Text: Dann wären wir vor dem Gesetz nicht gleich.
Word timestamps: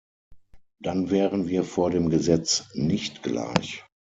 Dann 0.81 1.11
wären 1.11 1.47
wir 1.47 1.63
vor 1.63 1.91
dem 1.91 2.09
Gesetz 2.09 2.67
nicht 2.73 3.21
gleich. 3.21 3.83